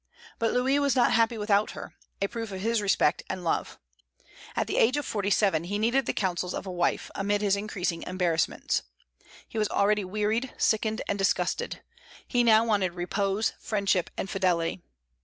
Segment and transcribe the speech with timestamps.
[0.39, 1.93] But Louis was not happy without her,
[2.23, 3.77] a proof of his respect and love.
[4.55, 7.55] At the age of forty seven he needed the counsels of a wife amid his
[7.55, 8.81] increasing embarrassments.
[9.47, 11.83] He was already wearied, sickened, and disgusted:
[12.27, 14.81] he now wanted repose, friendship, and fidelity.